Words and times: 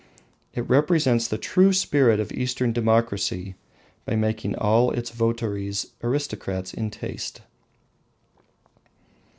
It 0.55 0.67
represents 0.67 1.27
the 1.27 1.37
true 1.37 1.71
spirit 1.73 2.19
of 2.19 2.31
Eastern 2.31 2.73
democracy 2.73 3.53
by 4.03 4.15
making 4.15 4.55
all 4.55 4.89
its 4.89 5.11
votaries 5.11 5.91
aristocrats 6.01 6.73
in 6.73 6.89
taste. 6.89 7.41